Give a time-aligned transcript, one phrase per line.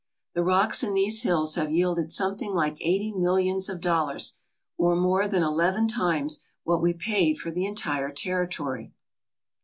[0.33, 4.33] The rocks in these hills have yielded some thing like eighty millions of dollars,
[4.75, 8.93] or more than eleven times what we paid for the entire territory.